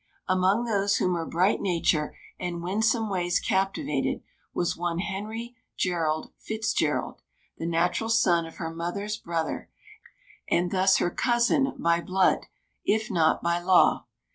[0.27, 7.21] Among those whom her bright nature and winsome ways captivated was one Henry Gerald Fitzgerald,
[7.59, 9.69] the natural son of her mother's brother,
[10.49, 12.47] and thus her cousin by blood,
[12.83, 14.05] if not by law.